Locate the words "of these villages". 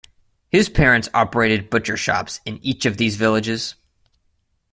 2.87-3.75